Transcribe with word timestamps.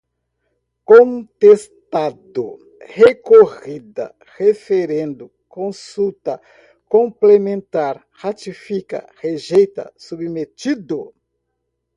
contestado, 0.83 2.57
recorrida, 2.95 4.15
referendo, 4.35 5.31
consulta, 5.47 6.41
complementar, 6.87 8.03
ratifica, 8.11 9.07
rejeita, 9.21 9.93
submetido 9.95 11.13